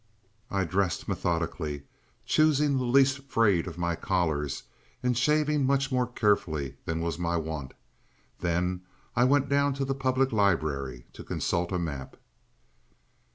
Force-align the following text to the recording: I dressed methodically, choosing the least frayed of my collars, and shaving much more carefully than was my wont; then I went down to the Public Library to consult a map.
I 0.49 0.63
dressed 0.65 1.07
methodically, 1.07 1.83
choosing 2.25 2.77
the 2.77 2.85
least 2.85 3.19
frayed 3.25 3.67
of 3.67 3.77
my 3.77 3.95
collars, 3.95 4.63
and 5.03 5.15
shaving 5.15 5.63
much 5.63 5.91
more 5.91 6.07
carefully 6.07 6.77
than 6.85 7.01
was 7.01 7.19
my 7.19 7.37
wont; 7.37 7.75
then 8.39 8.81
I 9.15 9.25
went 9.25 9.47
down 9.47 9.75
to 9.75 9.85
the 9.85 9.93
Public 9.93 10.31
Library 10.31 11.05
to 11.13 11.23
consult 11.23 11.71
a 11.71 11.77
map. 11.77 12.17